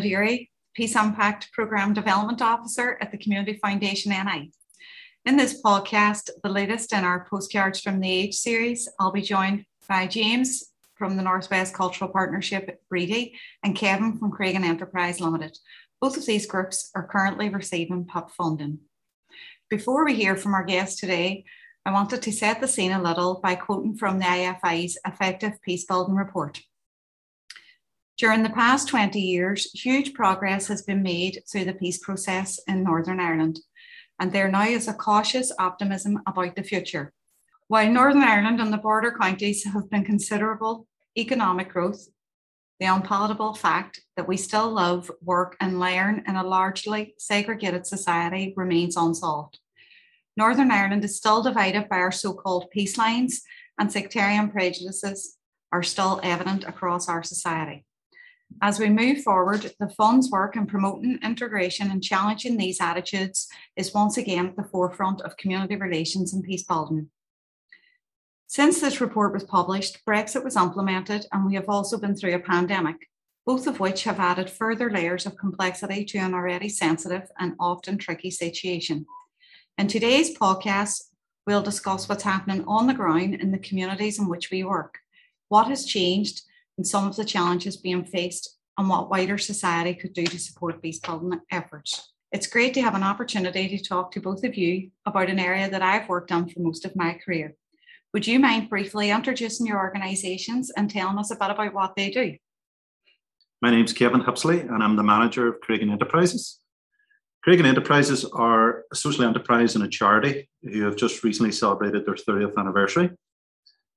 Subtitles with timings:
[0.00, 4.52] Peace Impact Programme Development Officer at the Community Foundation NI.
[5.24, 9.64] In this podcast, the latest in our Postcards from the Age series, I'll be joined
[9.88, 10.62] by James
[10.94, 13.32] from the Northwest Cultural Partnership Bready
[13.64, 15.58] and Kevin from Creggan Enterprise Limited.
[16.00, 18.78] Both of these groups are currently receiving PIP funding.
[19.68, 21.44] Before we hear from our guest today,
[21.84, 26.16] I wanted to set the scene a little by quoting from the IFI's Effective Peacebuilding
[26.16, 26.60] Report.
[28.18, 32.82] During the past 20 years, huge progress has been made through the peace process in
[32.82, 33.60] Northern Ireland,
[34.18, 37.12] and there now is a cautious optimism about the future.
[37.68, 42.08] While Northern Ireland and the border counties have been considerable economic growth,
[42.80, 48.52] the unpalatable fact that we still live, work, and learn in a largely segregated society
[48.56, 49.60] remains unsolved.
[50.36, 53.42] Northern Ireland is still divided by our so called peace lines,
[53.78, 55.36] and sectarian prejudices
[55.70, 57.84] are still evident across our society.
[58.60, 63.94] As we move forward, the Fund's work in promoting integration and challenging these attitudes is
[63.94, 67.10] once again at the forefront of community relations and peace building.
[68.46, 72.40] Since this report was published, Brexit was implemented, and we have also been through a
[72.40, 72.96] pandemic,
[73.46, 77.98] both of which have added further layers of complexity to an already sensitive and often
[77.98, 79.06] tricky situation.
[79.76, 81.02] In today's podcast,
[81.46, 84.98] we'll discuss what's happening on the ground in the communities in which we work,
[85.48, 86.42] what has changed,
[86.78, 90.80] and some of the challenges being faced, and what wider society could do to support
[90.80, 92.12] these building efforts.
[92.30, 95.68] It's great to have an opportunity to talk to both of you about an area
[95.68, 97.54] that I've worked on for most of my career.
[98.14, 102.10] Would you mind briefly introducing your organisations and telling us a bit about what they
[102.10, 102.36] do?
[103.60, 106.60] My name's Kevin Hippsley, and I'm the manager of Creggan Enterprises.
[107.46, 112.14] Creggan Enterprises are a social enterprise and a charity who have just recently celebrated their
[112.14, 113.10] 30th anniversary.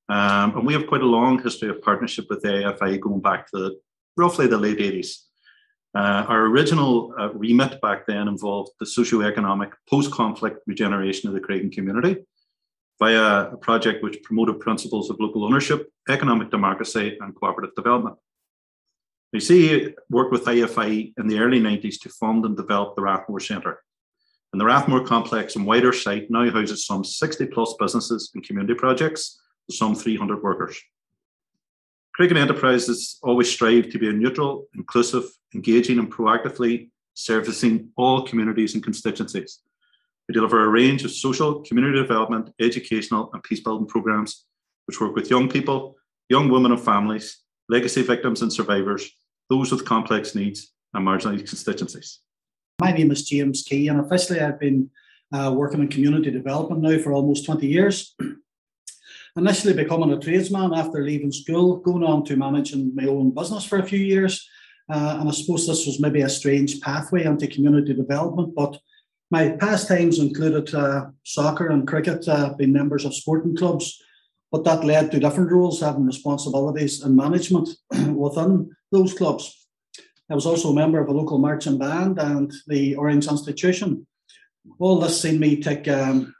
[0.09, 3.49] Um, and we have quite a long history of partnership with the IFI going back
[3.51, 3.79] to the,
[4.17, 5.17] roughly the late 80s.
[5.93, 11.71] Uh, our original uh, remit back then involved the socio-economic post-conflict regeneration of the Creggan
[11.71, 12.17] community
[12.99, 18.15] via a project which promoted principles of local ownership, economic democracy, and cooperative development.
[19.33, 23.41] We see worked with IFI in the early 90s to fund and develop the Rathmore
[23.41, 23.79] Centre.
[24.53, 28.75] And the Rathmore complex and wider site now houses some 60 plus businesses and community
[28.75, 30.79] projects some 300 workers.
[32.19, 35.23] Creggan Enterprises always strive to be a neutral, inclusive,
[35.53, 39.59] engaging, and proactively servicing all communities and constituencies.
[40.27, 44.45] We deliver a range of social, community development, educational, and peace building programs
[44.85, 45.95] which work with young people,
[46.29, 47.39] young women and families,
[47.69, 49.09] legacy victims and survivors,
[49.49, 52.19] those with complex needs, and marginalised constituencies.
[52.79, 54.89] My name is James Key, and officially I've been
[55.33, 58.15] uh, working in community development now for almost 20 years.
[59.37, 63.79] Initially becoming a tradesman after leaving school, going on to managing my own business for
[63.79, 64.45] a few years.
[64.89, 68.77] Uh, and I suppose this was maybe a strange pathway into community development, but
[69.29, 74.01] my pastimes included uh, soccer and cricket, uh, being members of sporting clubs,
[74.51, 77.69] but that led to different roles, having responsibilities and management
[78.13, 79.65] within those clubs.
[80.29, 84.05] I was also a member of a local marching band and the Orange Institution.
[84.79, 86.33] All this seen me take um,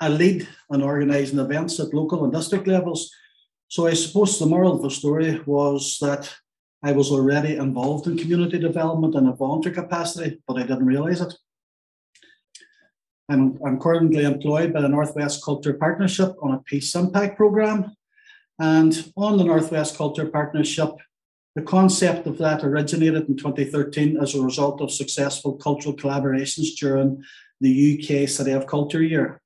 [0.00, 3.10] a lead in organising events at local and district levels.
[3.68, 6.32] So I suppose the moral of the story was that
[6.82, 11.20] I was already involved in community development in a voluntary capacity, but I didn't realise
[11.20, 11.34] it.
[13.28, 17.94] I'm, I'm currently employed by the Northwest Culture Partnership on a Peace Impact Programme.
[18.58, 20.90] And on the Northwest Culture Partnership,
[21.54, 27.22] the concept of that originated in 2013 as a result of successful cultural collaborations during
[27.60, 29.40] the UK City of Culture year.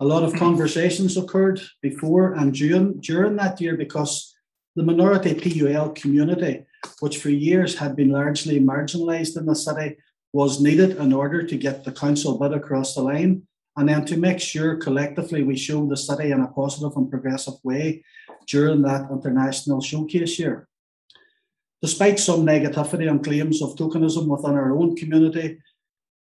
[0.00, 4.34] A lot of conversations occurred before and during, during that year because
[4.76, 6.64] the minority PUL community,
[7.00, 9.96] which for years had been largely marginalised in the city,
[10.32, 13.42] was needed in order to get the council bid across the line
[13.76, 17.54] and then to make sure collectively we show the city in a positive and progressive
[17.64, 18.04] way
[18.46, 20.68] during that international showcase year.
[21.82, 25.58] Despite some negativity and claims of tokenism within our own community,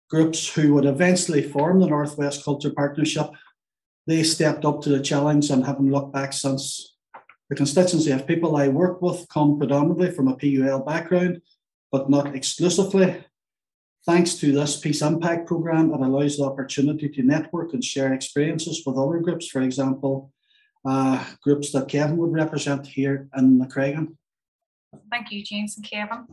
[0.10, 3.28] groups who would eventually form the Northwest Culture Partnership,
[4.07, 6.94] they stepped up to the challenge and haven't looked back since.
[7.50, 11.42] The constituency of people I work with come predominantly from a PUL background,
[11.92, 13.24] but not exclusively.
[14.06, 18.84] Thanks to this Peace Impact Programme, it allows the opportunity to network and share experiences
[18.86, 20.31] with other groups, for example,
[20.86, 24.16] uh, groups that Kevin would represent here in McCragan.
[25.12, 26.25] Thank you, James and Kevin.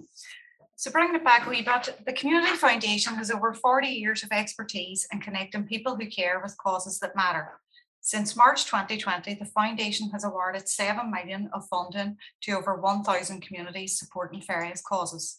[0.83, 4.33] So bringing it back a wee bit, the Community Foundation has over 40 years of
[4.33, 7.61] expertise in connecting people who care with causes that matter.
[8.01, 13.97] Since March 2020, the Foundation has awarded 7 million of funding to over 1,000 communities
[13.97, 15.39] supporting various causes.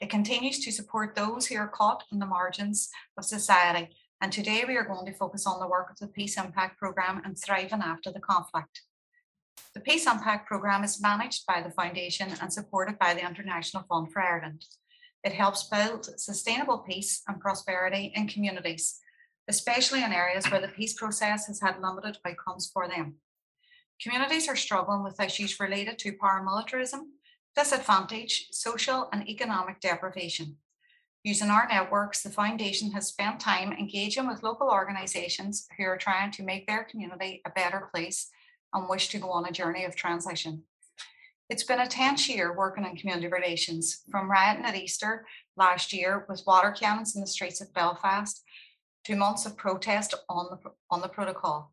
[0.00, 3.90] It continues to support those who are caught in the margins of society.
[4.20, 7.22] And today we are going to focus on the work of the Peace Impact Programme
[7.24, 8.80] and Thriving After the Conflict.
[9.72, 14.12] The Peace Impact Programme is managed by the Foundation and supported by the International Fund
[14.12, 14.64] for Ireland.
[15.22, 18.98] It helps build sustainable peace and prosperity in communities,
[19.48, 23.16] especially in areas where the peace process has had limited outcomes for them.
[24.00, 27.00] Communities are struggling with issues related to paramilitarism,
[27.54, 30.56] disadvantage, social and economic deprivation.
[31.22, 36.30] Using our networks, the Foundation has spent time engaging with local organisations who are trying
[36.32, 38.30] to make their community a better place
[38.72, 40.62] and wish to go on a journey of transition.
[41.50, 45.26] It's been a tense year working in community relations, from rioting at Easter
[45.56, 48.40] last year with water cannons in the streets of Belfast
[49.06, 51.72] to months of protest on the, on the protocol.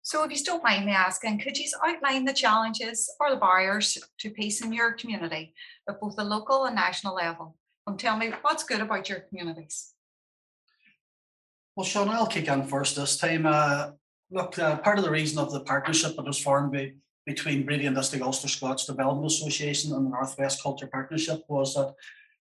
[0.00, 3.98] So if you don't mind me asking, could you outline the challenges or the barriers
[4.20, 5.52] to peace in your community
[5.86, 7.54] at both the local and national level?
[7.86, 9.92] And tell me what's good about your communities.
[11.76, 13.44] Well, Sean, I'll kick in first this time.
[13.44, 13.90] Uh,
[14.30, 16.72] look, uh, part of the reason of the partnership that was formed
[17.26, 21.92] between Bready and District Ulster Scots Development Association and the Northwest Culture Partnership was that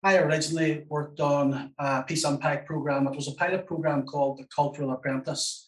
[0.02, 3.06] I originally worked on a Peace Impact program.
[3.06, 5.64] It was a pilot program called the Cultural Apprentice.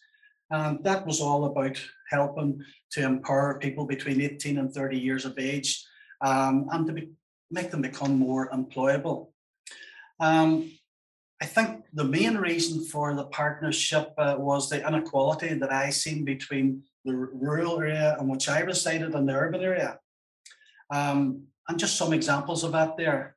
[0.51, 5.39] And that was all about helping to empower people between 18 and 30 years of
[5.39, 5.83] age
[6.21, 7.09] um, and to be,
[7.49, 9.29] make them become more employable.
[10.19, 10.71] Um,
[11.41, 16.25] I think the main reason for the partnership uh, was the inequality that I seen
[16.25, 19.99] between the rural area in which I resided in the urban area.
[20.93, 23.35] Um, and just some examples of that there.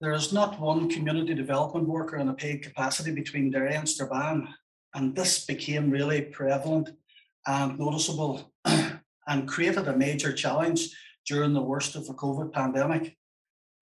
[0.00, 4.48] There is not one community development worker in a paid capacity between Derry and Strabane.
[4.94, 6.90] And this became really prevalent
[7.46, 10.88] and noticeable and created a major challenge
[11.26, 13.16] during the worst of the COVID pandemic.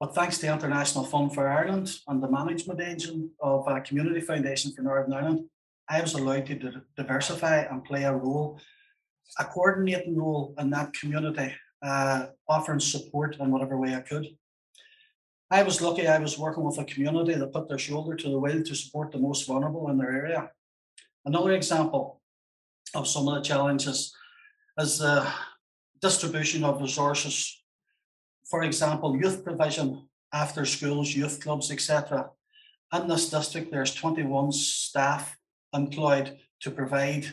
[0.00, 4.20] But thanks to the International Fund for Ireland and the management agent of a Community
[4.20, 5.48] Foundation for Northern Ireland,
[5.88, 8.60] I was allowed to diversify and play a role,
[9.38, 14.26] a coordinating role in that community, uh, offering support in whatever way I could.
[15.50, 18.38] I was lucky I was working with a community that put their shoulder to the
[18.38, 20.50] wheel to support the most vulnerable in their area.
[21.24, 22.20] Another example
[22.94, 24.14] of some of the challenges
[24.78, 25.26] is the
[26.00, 27.62] distribution of resources
[28.46, 32.30] for example, youth provision after schools, youth clubs, etc.
[32.94, 35.36] In this district, there's 21 staff
[35.74, 37.26] employed to provide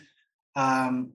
[0.56, 1.13] um,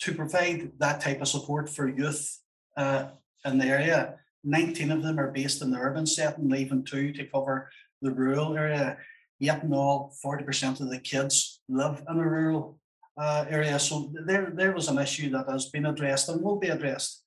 [0.00, 2.40] to provide that type of support for youth
[2.76, 3.06] uh,
[3.44, 4.16] in the area.
[4.44, 7.70] 19 of them are based in the urban setting, leaving two to cover
[8.02, 8.98] the rural area.
[9.38, 12.78] Yet in all, 40% of the kids live in a rural
[13.18, 13.78] uh, area.
[13.78, 17.22] So there, there was an issue that has been addressed and will be addressed.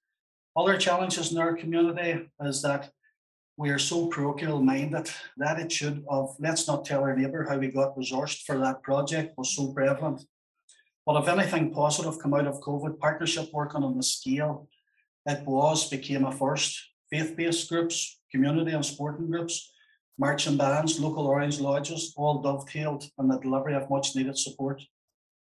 [0.55, 2.91] Other challenges in our community is that
[3.57, 7.57] we are so parochial minded that it should of let's not tell our neighbour how
[7.57, 10.21] we got resourced for that project was so prevalent.
[11.09, 14.69] But if anything positive come out of COVID partnership working on the scale,
[15.25, 16.79] it was became a first.
[17.09, 19.71] Faith-based groups, community and sporting groups,
[20.19, 24.83] marching bands, local orange lodges, all dovetailed on the delivery of much needed support.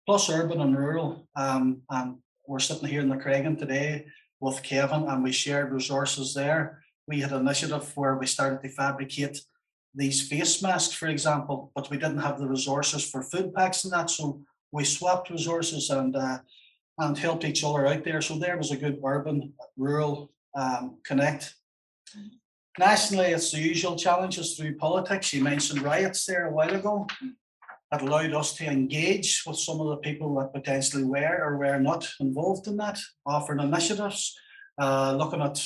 [0.04, 1.28] Plus urban and rural.
[1.36, 4.06] Um, and we're sitting here in the Creggan today
[4.40, 6.82] with Kevin and we shared resources there.
[7.06, 9.40] We had an initiative where we started to fabricate
[9.94, 13.92] these face masks, for example, but we didn't have the resources for food packs and
[13.92, 14.10] that.
[14.10, 14.42] So
[14.72, 16.38] we swapped resources and uh,
[16.98, 18.20] and helped each other out there.
[18.20, 21.54] So there was a good urban rural um, connect.
[22.78, 25.32] Nationally, it's the usual challenges through politics.
[25.32, 27.06] You mentioned riots there a while ago.
[27.90, 31.78] That allowed us to engage with some of the people that potentially were or were
[31.78, 34.34] not involved in that, offering initiatives,
[34.80, 35.62] uh, looking at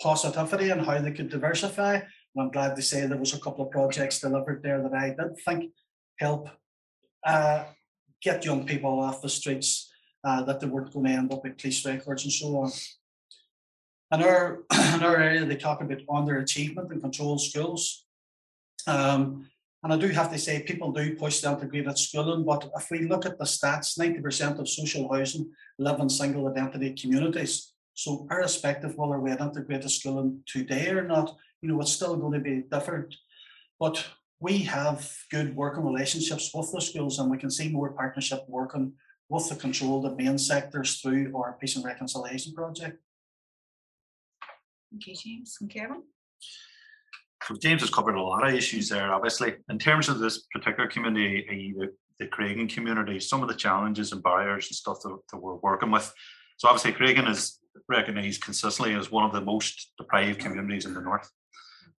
[0.00, 1.96] positivity and how they could diversify.
[1.96, 2.04] And
[2.38, 5.36] I'm glad to say there was a couple of projects delivered there that I did
[5.44, 5.72] think
[6.18, 6.48] help
[7.26, 7.64] uh,
[8.22, 9.90] get young people off the streets
[10.24, 12.70] uh, that they weren't going to end up with police records and so on.
[14.12, 14.22] In
[15.02, 18.04] our area, they talk about underachievement and controlled schools.
[18.86, 19.46] Um,
[19.82, 23.06] and I do have to say, people do push the integrated schooling, but if we
[23.06, 27.72] look at the stats, 90% of social housing live in single identity communities.
[27.94, 32.32] So irrespective whether we had integrated schooling today or not, you know, it's still going
[32.32, 33.14] to be different.
[33.78, 34.06] But
[34.40, 38.94] we have good working relationships with the schools and we can see more partnership working
[39.28, 42.98] with the control controlled main sectors through our peace and reconciliation project.
[44.90, 46.02] Thank you, James and Kevin.
[47.44, 49.54] So James has covered a lot of issues there, obviously.
[49.68, 54.22] In terms of this particular community, the, the Creggan community, some of the challenges and
[54.22, 56.12] barriers and stuff that, that we're working with.
[56.56, 61.00] So obviously Creggan is recognised consistently as one of the most deprived communities in the
[61.00, 61.30] north.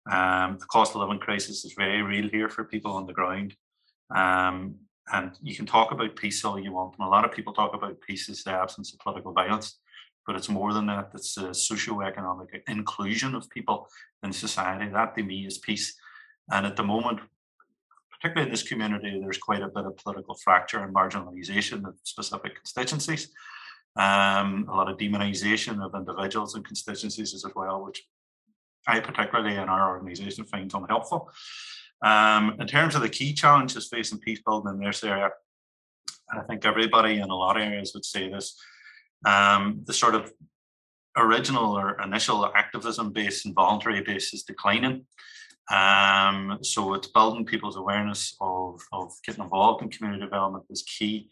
[0.10, 3.56] Um, the cost of living crisis is very real here for people on the ground.
[4.16, 4.76] Um,
[5.12, 7.74] and you can talk about peace all you want, and a lot of people talk
[7.74, 9.80] about peace as the absence of political violence,
[10.26, 11.12] but it's more than that.
[11.14, 13.88] It's a socio-economic inclusion of people
[14.24, 14.90] in society.
[14.90, 15.96] That to me is peace.
[16.52, 17.20] And at the moment,
[18.12, 22.56] particularly in this community, there's quite a bit of political fracture and marginalisation of specific
[22.56, 23.32] constituencies.
[23.96, 28.04] Um, a lot of demonisation of individuals and constituencies as well, which
[28.88, 31.30] I particularly in our organisation find unhelpful.
[32.04, 35.30] Um, in terms of the key challenges facing peace building in this area,
[36.32, 38.60] I think everybody in a lot of areas would say this.
[39.26, 40.32] Um, the sort of
[41.18, 45.06] original or initial activism based and voluntary base is declining.
[45.72, 51.30] Um, so it's building people's awareness of, of getting involved in community development is key.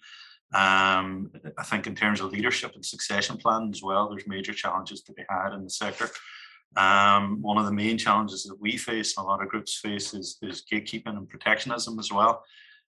[0.54, 5.02] Um, I think in terms of leadership and succession planning as well, there's major challenges
[5.04, 6.10] to be had in the sector.
[6.76, 10.14] Um, one of the main challenges that we face and a lot of groups face
[10.14, 12.44] is, is gatekeeping and protectionism as well.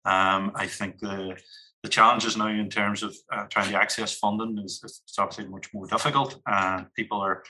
[0.05, 1.37] Um, I think the
[1.83, 5.73] the challenges now in terms of uh, trying to access funding is, is obviously much
[5.75, 7.43] more difficult, and people are,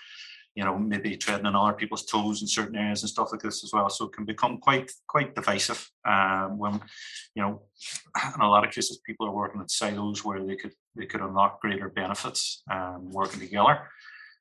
[0.55, 3.63] you know, maybe treading on other people's toes in certain areas and stuff like this
[3.63, 3.91] as well.
[3.91, 6.81] So it can become quite quite divisive um, when,
[7.35, 7.63] you know,
[8.35, 11.21] in a lot of cases people are working in silos where they could they could
[11.21, 13.81] unlock greater benefits um, working together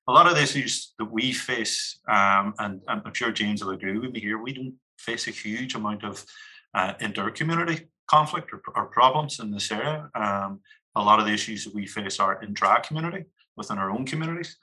[0.08, 3.72] a lot of the issues that we face, um, and, and, I'm sure James will
[3.72, 6.26] agree with me here, we don't face a huge amount of
[6.74, 10.10] uh, inter-community conflict or, or, problems in this area.
[10.16, 10.60] Um,
[10.96, 14.58] a lot of the issues that we face are intra-community within our own communities.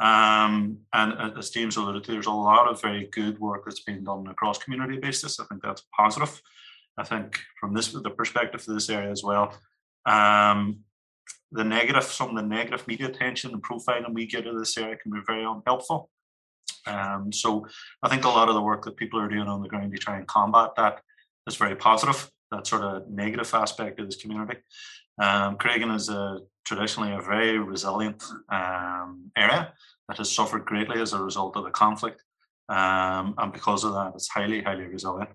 [0.00, 4.04] Um, and as James alluded to, there's a lot of very good work that's being
[4.04, 5.38] done across community basis.
[5.38, 6.40] I think that's positive.
[6.96, 9.54] I think from this the perspective of this area as well,
[10.06, 10.80] um,
[11.52, 14.96] the negative, some of the negative media attention and profiling we get in this area
[14.96, 16.10] can be very unhelpful.
[16.86, 17.66] Um, so
[18.02, 19.98] I think a lot of the work that people are doing on the ground to
[19.98, 21.00] try and combat that
[21.46, 22.30] is very positive.
[22.50, 24.58] That sort of negative aspect of this community.
[25.20, 29.72] Um, Creggan is a, traditionally a very resilient um, area
[30.08, 32.22] that has suffered greatly as a result of the conflict.
[32.68, 35.30] Um, and because of that, it's highly, highly resilient.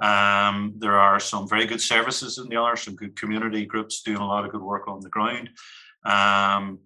[0.00, 4.18] Um, there are some very good services in the other, some good community groups doing
[4.18, 5.50] a lot of good work on the ground.
[6.04, 6.80] Um,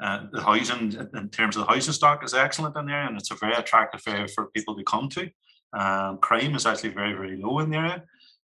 [0.00, 3.30] uh, the housing, in terms of the housing stock, is excellent in there, and it's
[3.30, 5.30] a very attractive area for people to come to.
[5.72, 8.02] Um, crime is actually very, very low in the area.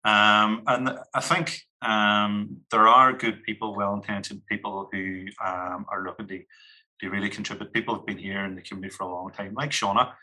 [0.04, 6.28] Um, and I think um, there are good people, well-intentioned people who um, are looking
[6.28, 6.44] to,
[7.02, 7.74] to really contribute.
[7.74, 10.14] People have been here in the community for a long time, like Shauna,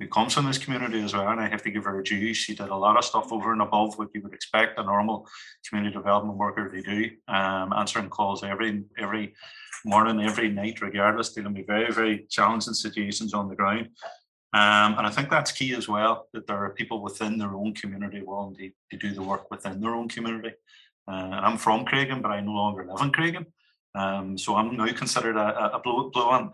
[0.00, 1.28] who comes from this community as well.
[1.28, 2.32] And I have to give her a due.
[2.34, 5.28] She did a lot of stuff over and above what you would expect a normal
[5.68, 9.34] community development worker to do, um, answering calls every every
[9.84, 13.88] morning, every night, regardless, dealing with very, very challenging situations on the ground.
[14.52, 17.72] Um, and I think that's key as well, that there are people within their own
[17.74, 20.52] community willing to, to do the work within their own community.
[21.06, 23.46] Uh, I'm from Creggan, but I no longer live in Creggan.
[23.94, 26.50] Um, so I'm now considered a, a blue, blue one.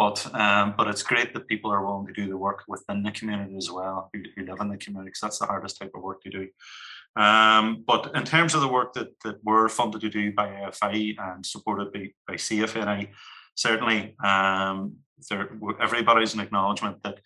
[0.00, 3.10] But um, but it's great that people are willing to do the work within the
[3.10, 6.02] community as well, who, who live in the community, because that's the hardest type of
[6.02, 6.48] work to do.
[7.22, 11.16] Um, but in terms of the work that, that we're funded to do by IFI
[11.18, 13.08] and supported by, by CFNI,
[13.54, 14.94] certainly um,
[15.28, 17.20] there, everybody's an acknowledgement that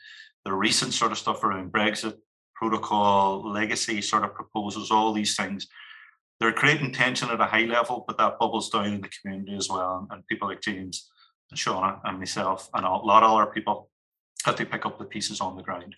[0.45, 2.17] the recent sort of stuff around Brexit,
[2.57, 5.69] protocol, legacy sort of proposals, all these things,
[6.41, 9.69] they're creating tension at a high level, but that bubbles down in the community as
[9.69, 10.09] well.
[10.11, 11.09] And people like James
[11.51, 13.91] and Shauna and myself and a lot of other people
[14.45, 15.97] had to pick up the pieces on the ground.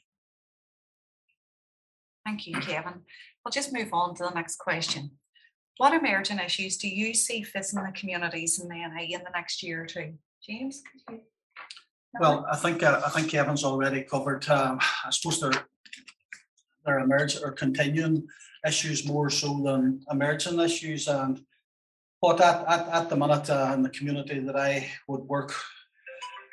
[2.24, 3.02] Thank you, Kevin.
[3.44, 5.12] I'll just move on to the next question.
[5.76, 9.62] What emerging issues do you see facing the communities in the NI in the next
[9.62, 10.14] year or two?
[10.44, 10.82] James?
[12.18, 14.48] Well, I think uh, I think Kevin's already covered.
[14.48, 15.52] Um, I suppose there
[16.84, 18.26] there emerging or continuing
[18.66, 21.40] issues more so than emerging issues, and
[22.20, 25.54] but at, at, at the minute uh, in the community that I would work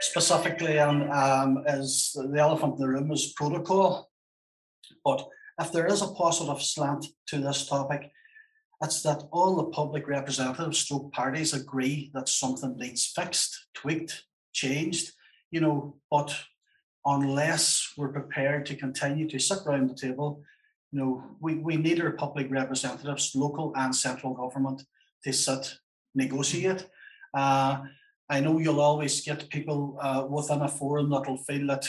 [0.01, 4.09] specifically on um, is the elephant in the room is protocol.
[5.05, 5.27] But
[5.59, 8.11] if there is a positive slant to this topic,
[8.81, 15.13] it's that all the public representatives, stroke parties agree that something needs fixed, tweaked, changed,
[15.51, 16.35] you know, but
[17.05, 20.43] unless we're prepared to continue to sit around the table,
[20.91, 24.83] you know, we, we need our public representatives, local and central government,
[25.23, 25.77] to sit,
[26.15, 26.87] negotiate.
[27.33, 27.83] Uh,
[28.29, 31.87] I know you'll always get people uh, within a forum that'll feel that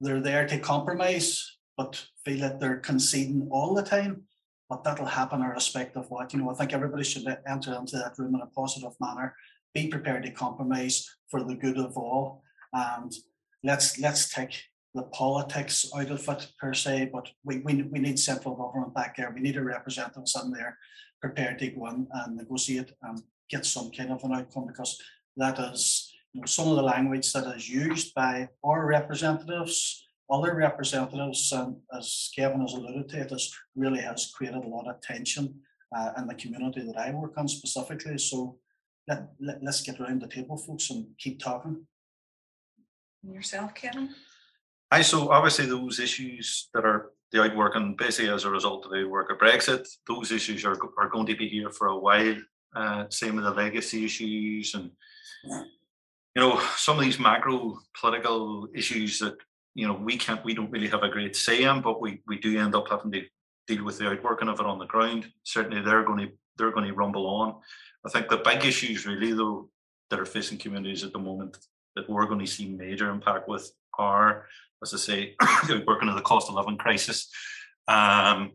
[0.00, 4.24] they're there to compromise, but feel that they're conceding all the time.
[4.68, 6.32] but that'll happen irrespective of what.
[6.32, 9.34] You know, I think everybody should enter into that room in a positive manner,
[9.74, 13.12] be prepared to compromise for the good of all, and
[13.62, 14.62] let's let's take
[14.94, 19.16] the politics out of it per se, but we, we, we need central government back
[19.16, 19.32] there.
[19.34, 20.78] We need a representative in there
[21.24, 24.92] prepared to go in and negotiate and get some kind of an outcome because
[25.38, 30.54] that is you know, some of the language that is used by our representatives, other
[30.54, 35.00] representatives, and as Kevin has alluded to, it has really has created a lot of
[35.00, 35.46] tension
[35.96, 38.18] uh, in the community that I work on specifically.
[38.18, 38.58] So
[39.08, 41.86] let, let, let's get around the table, folks, and keep talking.
[43.22, 44.10] yourself, Kevin?
[44.90, 49.04] I so obviously those issues that are the outworking basically as a result of the
[49.04, 52.36] work of Brexit, those issues are, are going to be here for a while.
[52.74, 54.90] Uh, same with the legacy issues and
[55.44, 59.36] you know some of these macro political issues that
[59.74, 62.38] you know we can't we don't really have a great say in, but we we
[62.38, 63.22] do end up having to
[63.68, 65.26] deal with the outworking of it on the ground.
[65.44, 67.56] Certainly they're going to they're going to rumble on.
[68.04, 69.68] I think the big issues really though
[70.10, 71.56] that are facing communities at the moment
[71.96, 74.46] that we're going to see major impact with are
[74.84, 75.34] as I say,
[75.86, 77.30] working on the cost of living crisis,
[77.88, 78.52] um,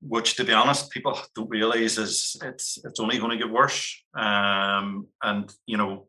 [0.00, 4.02] which, to be honest, people don't realise is it's it's only going to get worse.
[4.14, 6.06] Um, and you know,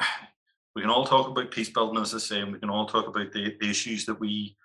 [0.74, 3.06] we can all talk about peace building, as I say, and we can all talk
[3.06, 4.56] about the, the issues that we,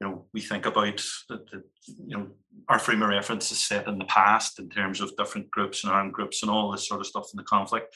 [0.00, 1.62] you know, we think about that, that
[2.06, 2.28] you know
[2.68, 5.92] our frame of reference is set in the past in terms of different groups and
[5.92, 7.94] armed groups and all this sort of stuff in the conflict.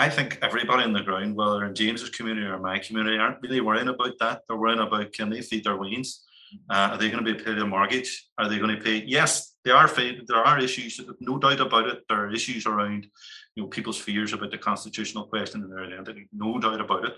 [0.00, 3.60] I think everybody on the ground, whether in James's community or my community, aren't really
[3.60, 4.42] worrying about that.
[4.46, 6.24] They're worrying about can they feed their weans?
[6.70, 8.28] Uh, are they going to be paid a mortgage?
[8.38, 9.02] Are they going to pay?
[9.04, 9.88] Yes, they are.
[9.88, 12.04] There are issues, no doubt about it.
[12.08, 13.08] There are issues around,
[13.56, 16.28] you know, people's fears about the constitutional question and their identity.
[16.32, 17.14] No doubt about it.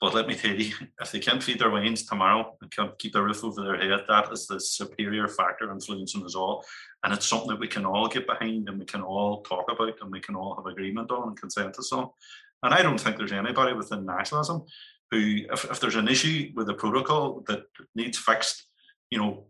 [0.00, 3.14] But let me tell you, if they can't feed their weans tomorrow and can't keep
[3.14, 6.64] a roof over their head, that is the superior factor influencing us all.
[7.04, 10.00] And it's something that we can all get behind and we can all talk about
[10.00, 12.10] and we can all have agreement on and consensus on.
[12.62, 14.64] And I don't think there's anybody within nationalism
[15.10, 17.62] who, if, if there's an issue with a protocol that
[17.94, 18.66] needs fixed,
[19.10, 19.44] you know,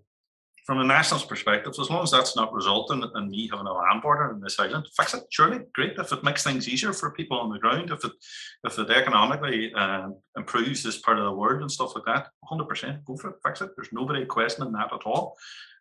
[0.68, 4.02] from a nationalist perspective, as long as that's not resulting in me having a land
[4.02, 5.22] border in this island, fix it.
[5.30, 5.94] Surely, great.
[5.96, 8.12] If it makes things easier for people on the ground, if it
[8.64, 13.02] if it economically uh, improves this part of the world and stuff like that, 100%
[13.06, 13.70] go for it, fix it.
[13.76, 15.38] There's nobody questioning that at all.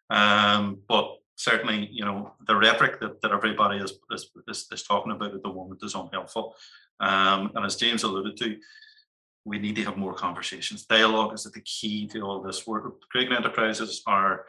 [0.09, 5.11] Um, but certainly, you know, the rhetoric that, that everybody is, is, is, is talking
[5.11, 6.55] about at the moment is unhelpful.
[7.01, 8.55] Um, and as James alluded to,
[9.43, 10.85] we need to have more conversations.
[10.85, 12.65] Dialogue is the key to all this.
[12.65, 14.45] We're, Creggan Enterprises are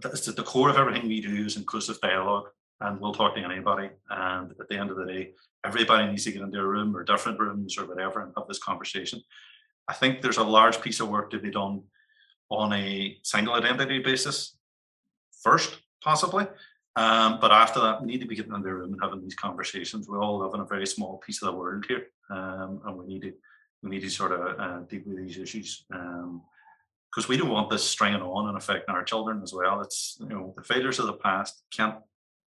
[0.00, 2.48] that's the core of everything we do is inclusive dialogue
[2.80, 5.32] and we'll talk to anybody and at the end of the day
[5.64, 8.58] everybody needs to get into a room or different rooms or whatever and have this
[8.58, 9.22] conversation.
[9.88, 11.82] I think there's a large piece of work to be done
[12.50, 14.56] on a single identity basis
[15.42, 16.46] first possibly
[16.96, 19.34] um, but after that we need to be getting into a room and having these
[19.34, 20.08] conversations.
[20.08, 23.06] We all live in a very small piece of the world here um, and we
[23.06, 23.32] need to
[23.82, 26.42] we need to sort of uh, deal with these issues um,
[27.12, 29.80] because we don't want this stringing on and affecting our children as well.
[29.82, 31.96] It's you know the failures of the past can't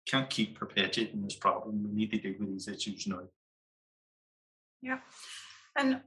[0.07, 1.83] can't keep perpetuating this problem.
[1.83, 3.21] We need to deal with these issues now.
[4.81, 4.99] Yeah,
[5.77, 6.01] and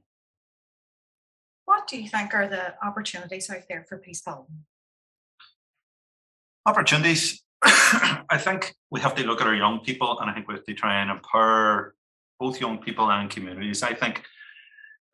[1.65, 4.65] what do you think are the opportunities out there for peace building?
[6.65, 7.43] Opportunities.
[7.63, 10.65] I think we have to look at our young people, and I think we have
[10.65, 11.95] to try and empower
[12.39, 13.83] both young people and communities.
[13.83, 14.23] I think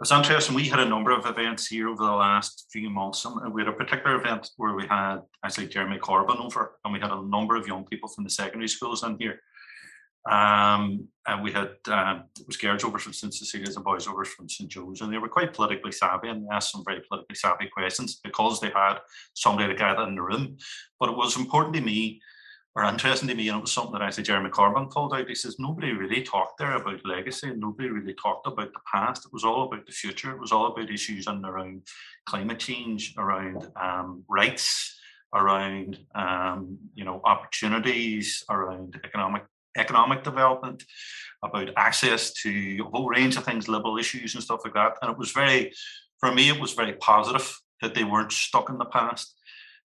[0.01, 0.55] it's interesting.
[0.55, 3.73] We had a number of events here over the last few months, and we had
[3.73, 7.55] a particular event where we had actually Jeremy Corbyn over, and we had a number
[7.55, 9.39] of young people from the secondary schools in here.
[10.29, 14.23] Um, and we had uh, it was girls over from St Cecilia's and boys over
[14.23, 17.35] from St Joe's, and they were quite politically savvy and they asked some very politically
[17.35, 18.99] savvy questions because they had
[19.33, 20.57] somebody to gather in the room.
[20.97, 22.21] But it was important to me
[22.81, 25.27] interesting to me, and it was something that actually Jeremy Corbyn called out.
[25.27, 29.25] He says nobody really talked there about legacy, and nobody really talked about the past.
[29.25, 30.31] It was all about the future.
[30.31, 31.83] It was all about issues and around
[32.25, 34.99] climate change, around um, rights,
[35.35, 39.43] around um, you know opportunities, around economic
[39.77, 40.83] economic development,
[41.43, 44.93] about access to a whole range of things, liberal issues and stuff like that.
[45.01, 45.73] And it was very,
[46.19, 49.35] for me, it was very positive that they weren't stuck in the past.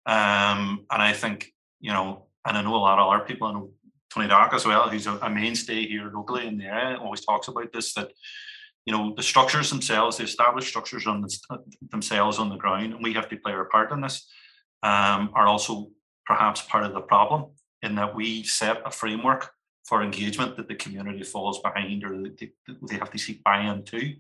[0.05, 3.47] Um, and I think you know and I know a lot of other people.
[3.47, 3.71] I know
[4.13, 7.47] Tony Dark as well, who's a, a mainstay here locally in the area, always talks
[7.47, 8.11] about this that
[8.85, 13.03] you know the structures themselves, the established structures on the, themselves on the ground, and
[13.03, 14.27] we have to play our part in this.
[14.83, 15.91] Um, are also
[16.25, 17.51] perhaps part of the problem
[17.83, 19.49] in that we set a framework
[19.85, 22.51] for engagement that the community falls behind or they,
[22.89, 24.13] they have to seek buy-in to.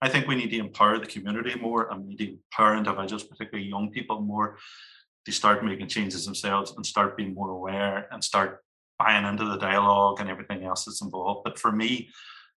[0.00, 3.24] I think we need to empower the community more and we need to empower individuals,
[3.24, 4.58] particularly young people, more
[5.24, 8.62] to start making changes themselves and start being more aware and start
[8.98, 11.42] buying into the dialogue and everything else that's involved.
[11.44, 12.10] But for me,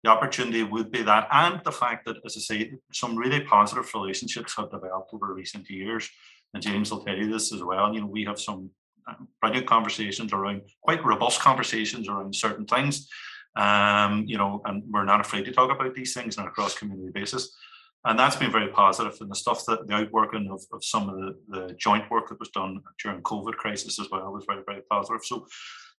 [0.03, 3.89] the opportunity would be that, and the fact that, as I say, some really positive
[3.93, 6.09] relationships have developed over recent years.
[6.53, 7.93] And James will tell you this as well.
[7.93, 8.69] You know, we have some
[9.07, 13.07] um, brilliant conversations around quite robust conversations around certain things.
[13.55, 16.77] Um, you know, and we're not afraid to talk about these things on a cross
[16.77, 17.55] community basis.
[18.05, 19.17] And that's been very positive.
[19.21, 22.39] And the stuff that the outworking of, of some of the, the joint work that
[22.39, 25.23] was done during COVID crisis as well was very, very positive.
[25.23, 25.47] So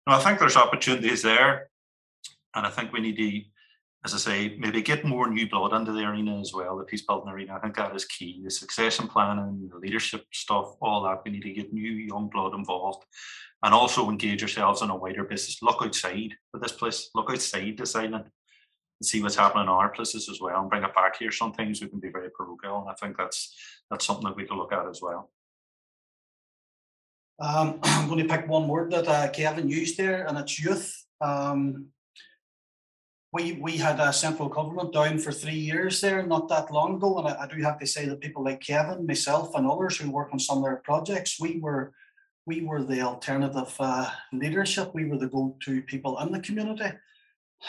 [0.06, 1.70] I think there's opportunities there.
[2.56, 3.42] And I think we need to
[4.06, 7.04] as I say, maybe get more new blood into the arena as well, the peace
[7.04, 7.56] building arena.
[7.56, 8.42] I think that is key.
[8.44, 11.22] The succession planning, the leadership stuff, all that.
[11.24, 13.06] We need to get new young blood involved
[13.64, 15.62] and also engage ourselves on a wider basis.
[15.62, 18.26] Look outside for this place, look outside this island
[19.04, 21.30] and see what's happening in our places as well and bring it back here.
[21.30, 22.80] Some things we can be very parochial.
[22.80, 23.54] And I think that's
[23.92, 25.30] that's something that we can look at as well.
[27.38, 31.06] Um, I'm going to pick one word that uh, Kevin used there, and it's youth.
[31.20, 31.88] Um,
[33.34, 37.18] we we had a central government down for three years there, not that long ago,
[37.20, 40.12] and I, I, do have to say that people like Kevin, myself, and others who
[40.12, 41.92] work on some of their projects, we were
[42.46, 44.92] we were the alternative uh, leadership.
[44.94, 46.92] We were the go-to people in the community.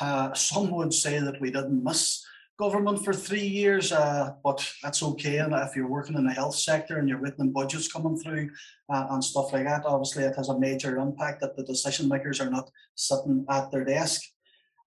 [0.01, 2.25] Uh, some would say that we didn't miss
[2.59, 5.39] government for three years, uh, but that's okay.
[5.39, 8.51] And if you're working in the health sector and you're written budgets coming through
[8.93, 12.41] uh, and stuff like that, obviously it has a major impact that the decision makers
[12.41, 14.23] are not sitting at their desk.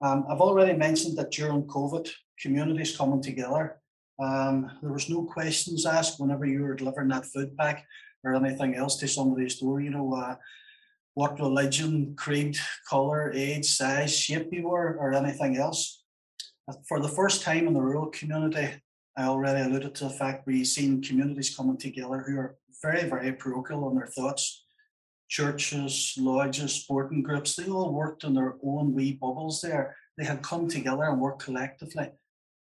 [0.02, 3.80] Um, I've already mentioned that during COVID, communities coming together.
[4.20, 7.86] Um, there was no questions asked whenever you were delivering that food pack
[8.24, 9.82] or anything else to somebody's door.
[9.82, 10.36] You know, uh,
[11.18, 12.56] what religion, creed,
[12.88, 16.04] color, age, size, shape you were, or anything else.
[16.88, 18.68] For the first time in the rural community,
[19.18, 23.32] I already alluded to the fact we've seen communities coming together who are very, very
[23.34, 24.66] parochial in their thoughts
[25.28, 29.96] churches, lodges, sporting groups, they all worked in their own wee bubbles there.
[30.18, 32.12] They had come together and worked collectively.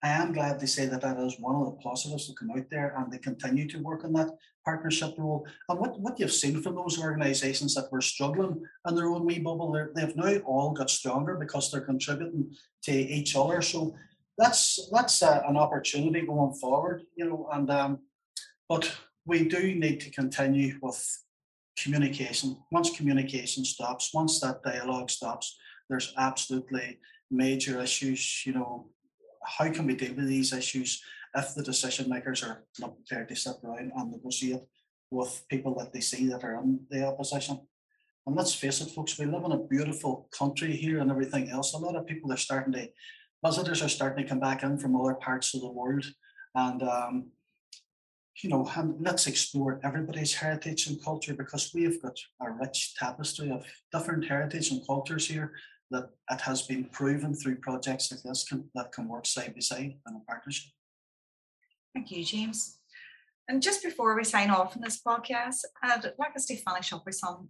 [0.02, 2.70] I am glad to say that that is one of the positives that come out
[2.70, 4.30] there and they continue to work on that
[4.66, 5.46] partnership role.
[5.68, 9.38] And what, what you've seen from those organisations that were struggling in their own wee
[9.38, 13.62] bubble, they've now all got stronger because they're contributing to each other.
[13.62, 13.94] So
[14.37, 17.48] that's that's uh, an opportunity going forward, you know.
[17.52, 18.00] And um,
[18.68, 21.00] but we do need to continue with
[21.83, 22.57] communication.
[22.70, 25.57] Once communication stops, once that dialogue stops,
[25.88, 26.98] there's absolutely
[27.31, 28.44] major issues.
[28.44, 28.90] You know,
[29.44, 31.02] how can we deal with these issues
[31.37, 34.62] if the decision makers are not prepared to sit down and negotiate
[35.11, 37.61] with people that they see that are in the opposition?
[38.27, 41.75] And let's face it, folks, we live in a beautiful country here and everything else.
[41.75, 42.88] A lot of people are starting to,
[43.44, 46.05] visitors are starting to come back in from other parts of the world.
[46.55, 47.27] And um,
[48.42, 52.94] you know, and let's explore everybody's heritage and culture because we have got a rich
[52.99, 55.53] tapestry of different heritage and cultures here
[55.90, 59.61] that it has been proven through projects like this can, that can work side by
[59.61, 60.70] side in a partnership.
[61.96, 62.78] Thank you, James.
[63.48, 67.06] And just before we sign off in this podcast, I'd like us to finish up
[67.06, 67.48] with some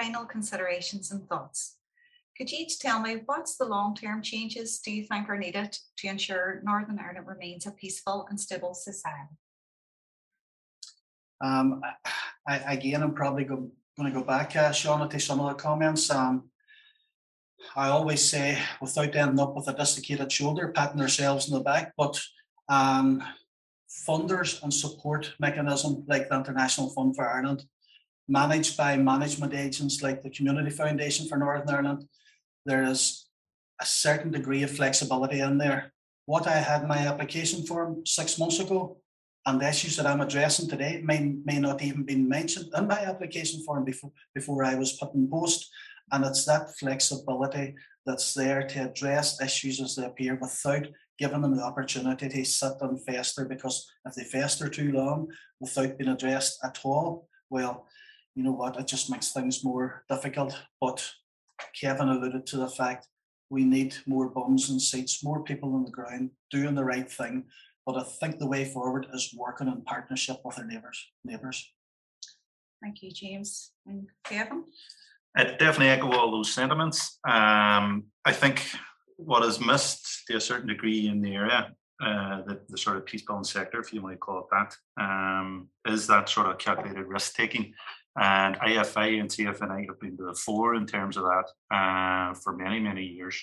[0.00, 1.76] final considerations and thoughts.
[2.34, 6.08] Could you each tell me what's the long-term changes do you think are needed to
[6.08, 9.36] ensure Northern Ireland remains a peaceful and stable society?
[11.44, 11.82] Um,
[12.48, 15.62] I, again, I'm probably go, going to go back, uh, Shauna, to some of the
[15.62, 16.10] comments.
[16.10, 16.44] Um,
[17.76, 21.92] I always say, without ending up with a dislocated shoulder, patting ourselves in the back,
[21.98, 22.18] but
[22.70, 23.22] um,
[24.06, 27.64] funders and support mechanism like the International Fund for Ireland,
[28.28, 32.08] managed by management agents like the Community Foundation for Northern Ireland,
[32.64, 33.28] there is
[33.80, 35.92] a certain degree of flexibility in there.
[36.26, 38.98] What I had my application form six months ago
[39.44, 43.00] and the issues that I'm addressing today may, may not even been mentioned in my
[43.00, 45.68] application form before, before I was put in post.
[46.12, 47.74] And it's that flexibility
[48.06, 50.86] that's there to address issues as they appear without
[51.18, 53.44] giving them the opportunity to sit and fester.
[53.44, 55.28] Because if they fester too long
[55.60, 57.86] without being addressed at all, well,
[58.34, 60.58] you know what, it just makes things more difficult.
[60.80, 61.06] But
[61.78, 63.06] Kevin alluded to the fact
[63.50, 67.44] we need more bums and seats, more people on the ground doing the right thing
[67.84, 71.10] but I think the way forward is working in partnership with our neighbours.
[71.24, 71.72] Neighbours.
[72.82, 74.64] Thank you, James and Kevin.
[75.36, 77.18] I definitely echo all those sentiments.
[77.26, 78.66] Um, I think
[79.16, 81.72] what is missed to a certain degree in the area,
[82.02, 85.68] uh, the, the sort of peace building sector, if you to call it that, um,
[85.86, 87.72] is that sort of calculated risk taking.
[88.20, 92.54] And IFI and CFNI have been to the fore in terms of that uh, for
[92.54, 93.42] many, many years.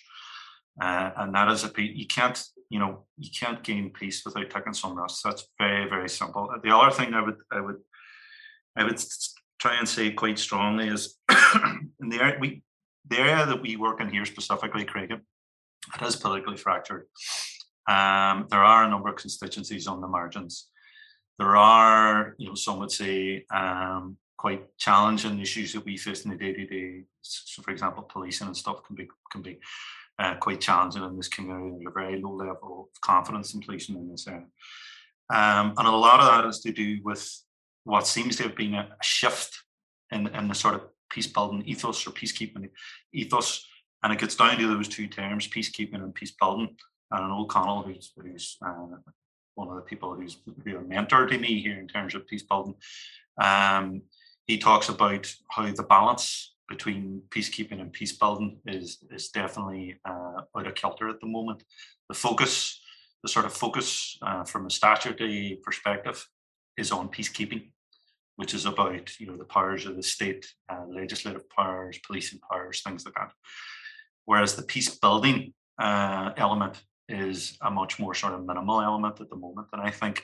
[0.81, 4.73] Uh, and that is a you can't you know you can't gain peace without taking
[4.73, 5.21] some risks.
[5.23, 6.49] That's very very simple.
[6.63, 7.77] The other thing I would I would
[8.77, 9.01] I would
[9.59, 11.17] try and say quite strongly is
[11.99, 12.63] in the area we
[13.09, 15.11] the area that we work in here specifically, Craig,
[15.95, 17.07] it is politically fractured.
[17.87, 20.69] Um, there are a number of constituencies on the margins.
[21.39, 26.31] There are, you know, some would say um, quite challenging issues that we face in
[26.31, 27.03] the day to day.
[27.21, 29.59] So, for example, policing and stuff can be can be
[30.19, 31.71] uh, quite challenging in this community.
[31.71, 34.47] There's a very low level of confidence in policing in this area,
[35.33, 37.25] um, and a lot of that is to do with
[37.83, 39.63] what seems to have been a, shift
[40.11, 42.69] in in the sort of peace building ethos or peacekeeping
[43.13, 43.67] ethos,
[44.03, 46.75] and it gets down to those two terms, peacekeeping and peace building.
[47.11, 48.97] And O'Connell, who's, who's uh,
[49.55, 52.43] one of the people who's who a mentor to me here in terms of peace
[52.43, 52.75] building,
[53.41, 54.03] um,
[54.45, 60.41] he talks about how the balance between peacekeeping and peace building is is definitely uh,
[60.55, 61.63] out of kilter at the moment.
[62.07, 62.79] The focus,
[63.23, 66.25] the sort of focus uh, from a statutory perspective,
[66.77, 67.71] is on peacekeeping,
[68.37, 72.81] which is about you know the powers of the state, uh, legislative powers, policing powers,
[72.81, 73.31] things like that.
[74.29, 79.27] Whereas the peace building uh, element is a much more sort of minimal element at
[79.27, 80.21] the moment, and I think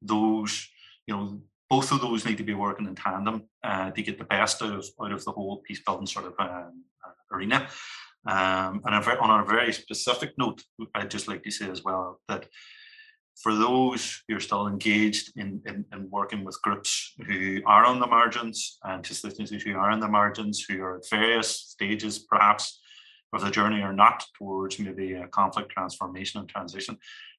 [0.00, 0.68] those
[1.08, 4.30] you know both of those need to be working in tandem uh, to get the
[4.36, 6.84] best out of out of the whole peace building sort of um,
[7.32, 7.66] arena.
[8.28, 10.62] Um, and on a very specific note,
[10.94, 12.46] I'd just like to say as well that
[13.42, 17.98] for those who are still engaged in, in, in, working with groups who are on
[17.98, 22.20] the margins and just constituencies who are on the margins, who are at various stages
[22.20, 22.80] perhaps
[23.32, 26.98] of the journey or not towards maybe a conflict transformation and transition,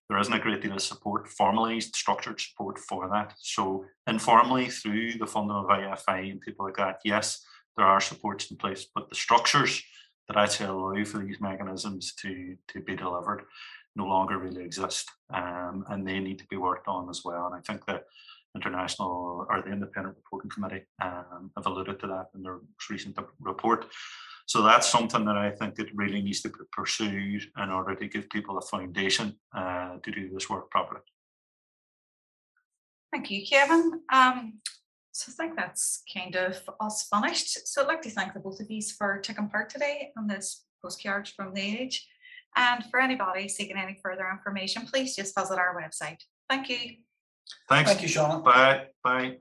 [0.09, 3.33] there isn't a great deal of support, formally structured support for that.
[3.39, 7.43] So informally through the funding of IFI and people like that, yes,
[7.77, 9.83] there are supports in place, but the structures
[10.27, 13.43] that I'd allow for these mechanisms to, to be delivered
[13.95, 17.47] no longer really exist, um, and they need to be worked on as well.
[17.47, 18.01] And I think the
[18.55, 23.85] international or the independent reporting committee um, have alluded to that in their recent report.
[24.49, 28.07] So that's something that I think it really needs to be pursued in order to
[28.07, 31.01] give people a foundation uh, to do this work properly.
[33.11, 34.01] Thank you, Kevin.
[34.11, 34.53] Um,
[35.11, 37.67] so I think that's kind of us finished.
[37.67, 40.65] So I'd like to thank the both of you for taking part today on this
[40.81, 42.07] postcards from the age.
[42.55, 46.23] And for anybody seeking any further information, please just visit our website.
[46.49, 46.95] Thank you.
[47.67, 47.91] Thanks.
[47.91, 48.43] Thank you, Shauna.
[48.43, 48.87] Bye.
[49.03, 49.35] Bye.